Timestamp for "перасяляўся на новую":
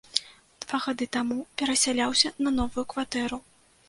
1.61-2.85